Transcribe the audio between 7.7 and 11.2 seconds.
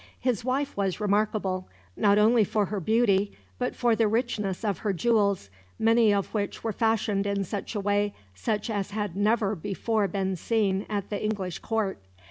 way such as had never before been seen at